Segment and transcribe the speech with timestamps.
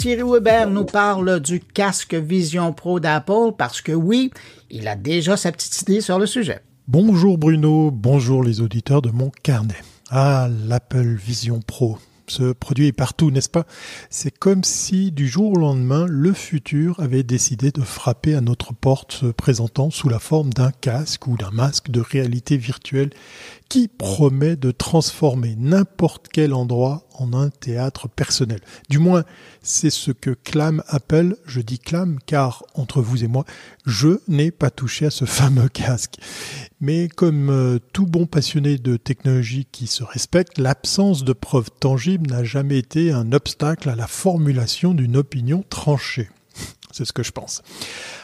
[0.00, 4.30] Thierry Weber nous parle du casque Vision Pro d'Apple parce que oui,
[4.70, 6.60] il a déjà sa petite idée sur le sujet.
[6.88, 9.76] Bonjour Bruno, bonjour les auditeurs de mon carnet.
[10.08, 11.98] Ah, l'Apple Vision Pro.
[12.30, 13.66] Ce produit est partout, n'est-ce pas?
[14.08, 18.72] C'est comme si du jour au lendemain, le futur avait décidé de frapper à notre
[18.72, 23.10] porte, se présentant sous la forme d'un casque ou d'un masque de réalité virtuelle
[23.68, 28.60] qui promet de transformer n'importe quel endroit en un théâtre personnel.
[28.88, 29.24] Du moins,
[29.62, 31.36] c'est ce que clame Apple.
[31.46, 33.44] Je dis clame car, entre vous et moi,
[33.86, 36.18] je n'ai pas touché à ce fameux casque.
[36.80, 42.30] Mais comme euh, tout bon passionné de technologie qui se respecte, l'absence de preuves tangibles
[42.30, 46.30] n'a jamais été un obstacle à la formulation d'une opinion tranchée.
[46.92, 47.62] C'est ce que je pense.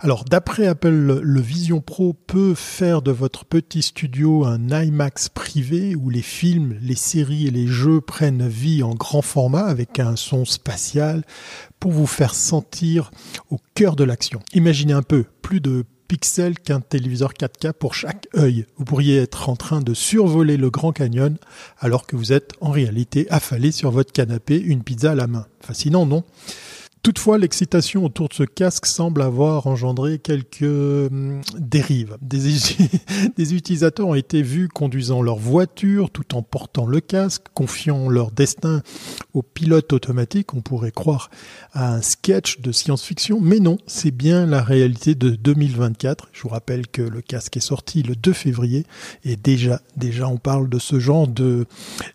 [0.00, 5.96] Alors, d'après Apple, le Vision Pro peut faire de votre petit studio un IMAX privé
[5.96, 10.14] où les films, les séries et les jeux prennent vie en grand format avec un
[10.14, 11.24] son spatial
[11.80, 13.10] pour vous faire sentir
[13.50, 14.40] au cœur de l'action.
[14.52, 18.66] Imaginez un peu, plus de pixels qu'un téléviseur 4K pour chaque œil.
[18.76, 21.38] Vous pourriez être en train de survoler le Grand Canyon
[21.80, 25.46] alors que vous êtes en réalité affalé sur votre canapé, une pizza à la main.
[25.62, 26.22] Fascinant, non?
[27.02, 32.16] Toutefois, l'excitation autour de ce casque semble avoir engendré quelques hum, dérives.
[32.22, 38.30] Des, utilisateurs ont été vus conduisant leur voiture tout en portant le casque, confiant leur
[38.30, 38.82] destin
[39.34, 40.54] au pilote automatique.
[40.54, 41.28] On pourrait croire
[41.72, 46.28] à un sketch de science-fiction, mais non, c'est bien la réalité de 2024.
[46.32, 48.86] Je vous rappelle que le casque est sorti le 2 février
[49.24, 51.66] et déjà, déjà, on parle de ce genre de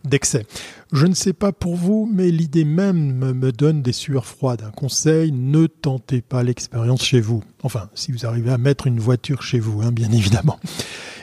[0.06, 0.46] d'excès.
[0.94, 4.64] Je ne sais pas pour vous, mais l'idée même me donne des sueurs froides.
[4.66, 7.44] Un conseil, ne tentez pas l'expérience chez vous.
[7.64, 10.60] Enfin, si vous arrivez à mettre une voiture chez vous, hein, bien évidemment.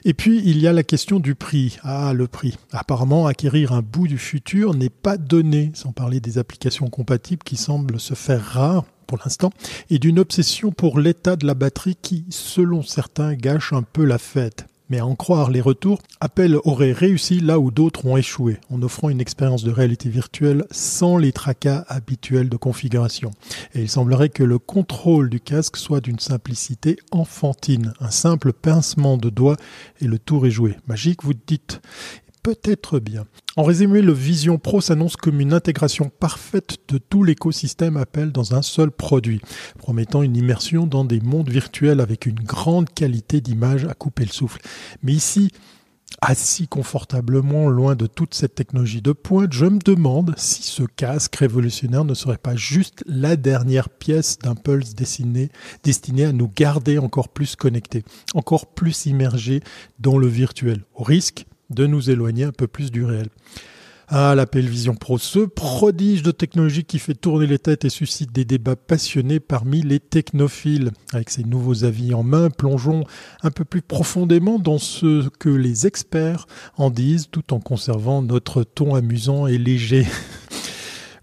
[0.05, 1.79] Et puis, il y a la question du prix.
[1.83, 2.59] Ah, le prix.
[2.73, 7.57] Apparemment, acquérir un bout du futur n'est pas donné, sans parler des applications compatibles qui
[7.57, 9.51] semblent se faire rares pour l'instant,
[9.89, 14.19] et d'une obsession pour l'état de la batterie qui, selon certains, gâche un peu la
[14.19, 14.67] fête.
[14.91, 18.83] Mais à en croire les retours, Apple aurait réussi là où d'autres ont échoué, en
[18.83, 23.31] offrant une expérience de réalité virtuelle sans les tracas habituels de configuration.
[23.75, 29.17] Et il semblerait que le contrôle du casque soit d'une simplicité enfantine, un simple pincement
[29.17, 29.57] de doigts
[30.01, 30.77] et le tour est joué.
[30.87, 31.81] Magique, vous dites?
[32.45, 33.25] Peut-être bien.
[33.57, 38.55] En résumé, le Vision Pro s'annonce comme une intégration parfaite de tout l'écosystème Apple dans
[38.55, 39.41] un seul produit,
[39.79, 44.31] promettant une immersion dans des mondes virtuels avec une grande qualité d'image à couper le
[44.31, 44.61] souffle.
[45.03, 45.51] Mais ici,
[46.21, 51.37] assis confortablement loin de toute cette technologie de pointe, je me demande si ce casque
[51.37, 55.51] révolutionnaire ne serait pas juste la dernière pièce d'un Pulse destiné,
[55.83, 59.63] destiné à nous garder encore plus connectés, encore plus immergés
[59.99, 63.29] dans le virtuel, au risque de nous éloigner un peu plus du réel.
[64.09, 68.33] Ah, l'Apple Vision Pro, ce prodige de technologie qui fait tourner les têtes et suscite
[68.33, 70.91] des débats passionnés parmi les technophiles.
[71.15, 73.05] Avec ces nouveaux avis en main, plongeons
[73.43, 76.47] un peu plus profondément dans ce que les experts
[76.77, 80.07] en disent tout en conservant notre ton amusant et léger.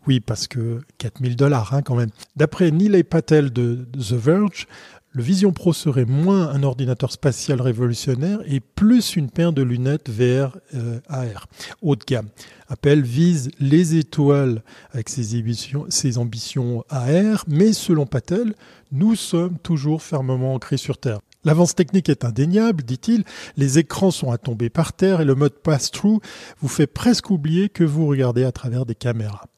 [0.07, 2.09] Oui, parce que 4000 dollars hein, quand même.
[2.35, 4.67] D'après Neil Patel de The Verge,
[5.13, 10.09] le Vision Pro serait moins un ordinateur spatial révolutionnaire et plus une paire de lunettes
[10.09, 11.47] VR euh, AR
[11.81, 12.29] haut de gamme.
[12.69, 18.55] Apple vise les étoiles avec ses ambitions, ses ambitions AR, mais selon Patel,
[18.93, 21.19] nous sommes toujours fermement ancrés sur Terre.
[21.43, 23.23] L'avance technique est indéniable, dit-il,
[23.57, 26.21] les écrans sont à tomber par terre et le mode pass-through
[26.61, 29.50] vous fait presque oublier que vous regardez à travers des caméras.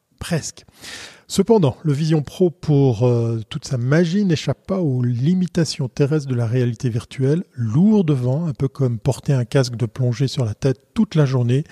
[1.26, 6.34] Cependant, le Vision Pro, pour euh, toute sa magie, n'échappe pas aux limitations terrestres de
[6.34, 10.54] la réalité virtuelle, lourd devant, un peu comme porter un casque de plongée sur la
[10.54, 11.64] tête toute la journée,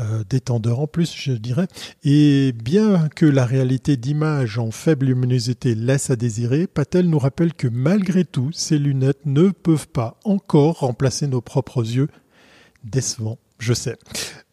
[0.00, 1.68] euh, détendeur en plus, je dirais.
[2.02, 7.54] Et bien que la réalité d'image en faible luminosité laisse à désirer, Patel nous rappelle
[7.54, 12.08] que malgré tout, ces lunettes ne peuvent pas encore remplacer nos propres yeux.
[12.82, 13.96] Décevant, je sais.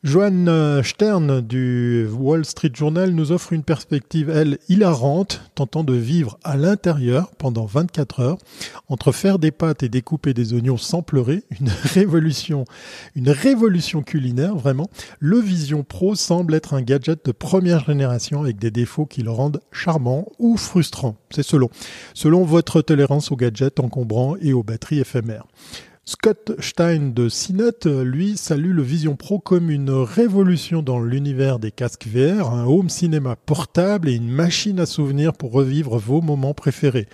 [0.03, 5.93] Joanne euh, Stern du Wall Street Journal nous offre une perspective, elle, hilarante, tentant de
[5.93, 8.37] vivre à l'intérieur pendant 24 heures,
[8.89, 12.65] entre faire des pâtes et découper des oignons sans pleurer, une révolution,
[13.15, 14.89] une révolution culinaire, vraiment.
[15.19, 19.29] Le Vision Pro semble être un gadget de première génération avec des défauts qui le
[19.29, 21.15] rendent charmant ou frustrant.
[21.29, 21.69] C'est selon.
[22.15, 25.45] Selon votre tolérance aux gadgets encombrants et aux batteries éphémères.
[26.03, 31.69] Scott Stein de CNET, lui, salue le Vision Pro comme une révolution dans l'univers des
[31.69, 36.55] casques VR, un home cinéma portable et une machine à souvenirs pour revivre vos moments
[36.55, 37.07] préférés.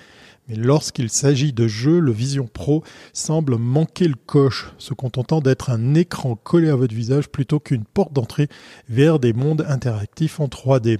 [0.47, 5.69] Mais lorsqu'il s'agit de jeux, le Vision Pro semble manquer le coche, se contentant d'être
[5.69, 8.47] un écran collé à votre visage plutôt qu'une porte d'entrée
[8.87, 10.99] vers des mondes interactifs en 3D.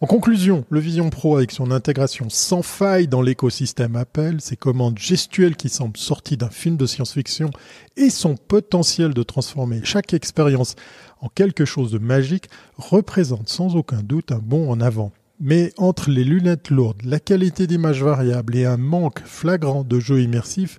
[0.00, 4.98] En conclusion, le Vision Pro avec son intégration sans faille dans l'écosystème Apple, ses commandes
[4.98, 7.50] gestuelles qui semblent sorties d'un film de science-fiction
[7.96, 10.76] et son potentiel de transformer chaque expérience
[11.20, 15.10] en quelque chose de magique représente sans aucun doute un bond en avant.
[15.46, 20.22] Mais entre les lunettes lourdes, la qualité d'image variable et un manque flagrant de jeux
[20.22, 20.78] immersifs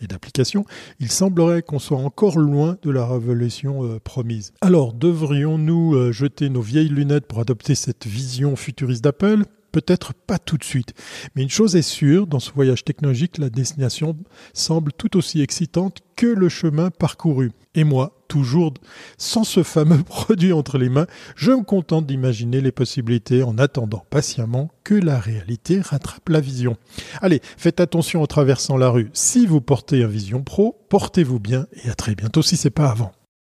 [0.00, 0.64] et d'applications,
[1.00, 4.52] il semblerait qu'on soit encore loin de la révolution euh, promise.
[4.60, 9.46] Alors, devrions-nous euh, jeter nos vieilles lunettes pour adopter cette vision futuriste d'Apple?
[9.74, 10.94] Peut-être pas tout de suite.
[11.34, 14.16] Mais une chose est sûre, dans ce voyage technologique, la destination
[14.52, 17.50] semble tout aussi excitante que le chemin parcouru.
[17.74, 18.72] Et moi, toujours
[19.18, 24.04] sans ce fameux produit entre les mains, je me contente d'imaginer les possibilités en attendant
[24.10, 26.76] patiemment que la réalité rattrape la vision.
[27.20, 29.10] Allez, faites attention en traversant la rue.
[29.12, 32.90] Si vous portez un Vision Pro, portez-vous bien et à très bientôt si c'est pas
[32.90, 33.10] avant.